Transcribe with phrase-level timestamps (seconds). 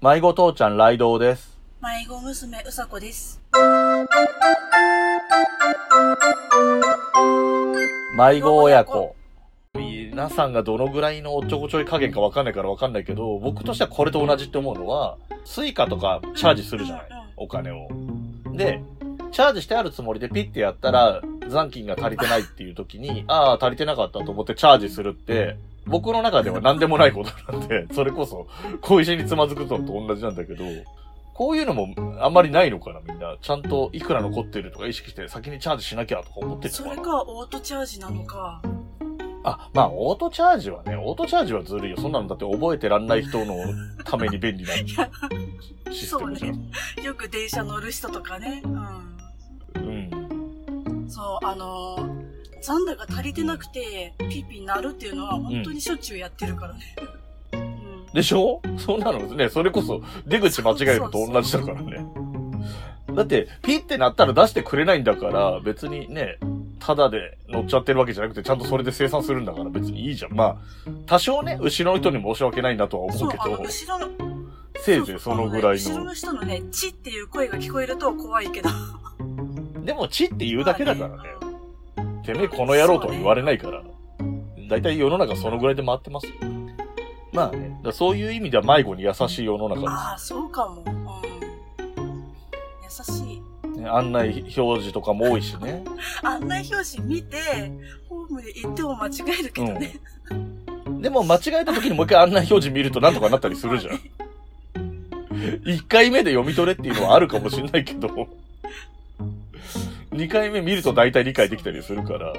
[0.00, 1.58] 迷子父ちゃんライドウです。
[1.82, 3.40] 迷子娘うさこです。
[8.16, 9.16] 迷子親子。
[9.74, 17.08] 皆さんがどのぐらいのおっちょこちょい加減かわかんないからわかんないけど、僕としてはこれと同じって思うのは、 Suica とかチャージするじゃない？
[17.36, 17.88] お金を。
[18.52, 18.80] で、
[19.32, 25.56] チャージしてあるつもりでピッてやったら、残金が足りてないっていう時に、ああ、足りてなかったと思ってチャージするって、
[25.88, 28.46] 僕の中では何でもないことなんで、 それこそ、
[28.80, 30.64] 小石につまずくのと同じなんだけど、
[31.34, 31.88] こういうのも
[32.20, 33.36] あんまりないのかな、みんな。
[33.40, 37.02] ちゃんといくら残ってるとか意識して先にチャージしなきゃとか思ってるそのかな。
[37.02, 38.60] れかオートチャージなのか。
[39.44, 41.96] あ、まあ、オートチャージはね、オートチャージはずるいよ。
[41.96, 43.54] そんなのだって覚えてらんない人の
[44.04, 44.74] ために便利な
[45.92, 47.04] システムじゃん。
[47.04, 48.62] よく電車乗る人とかね。
[48.64, 49.18] うん。
[49.76, 49.80] う
[51.04, 51.08] ん。
[51.08, 52.17] そう、あのー、
[52.60, 56.96] 残高が足りてなくて、ピーピー鳴るっていうのは本当にしょっちゅうやってるからね。
[57.52, 57.56] う
[58.10, 58.12] ん。
[58.12, 58.60] でしょ？
[58.76, 62.06] そんなのね、それこそ出口間違えるのと同じだからね。
[63.14, 66.38] だって、ピッてなったら出してくれないんだから、別にね、
[66.78, 70.34] ただで乗っちゃってるわけじゃなくて、ちゃんとそれで生産するんだから別にいいじゃん。
[70.34, 70.56] まあ、
[71.06, 74.08] 多少ね、後ろの人に申し訳ないなとは思そうう、けど、後ろの、
[74.76, 75.78] せいぜいそのぐらいの。
[75.78, 78.68] そうそうあね後ろの人のね、チっていう声が聞こえると怖いけど。
[79.84, 81.30] でも、チって言うだけだからね。
[82.32, 83.82] てめえこの野郎とは言われないから。
[84.68, 86.32] だいたい世の中そのぐらいで回ってますよ。
[87.32, 89.90] まあね、だからそういう意味では迷子に優しい世の中です。
[89.90, 90.84] ああ、そうかも。
[90.86, 92.34] うん。
[92.82, 93.80] 優しい。
[93.80, 95.82] ね案内表示とかも多いしね。
[96.22, 97.38] 案内表示見て、
[98.08, 99.94] ホームで行っても間違えるけどね。
[101.00, 104.00] でも間違えた時にもう一回案内表示見るとなんとかなったりするじゃん。
[105.64, 108.28] 一回目で読み取れっていうのはあるかもしんないけど、
[110.18, 112.32] 2回目見ると大体理解できたりするから。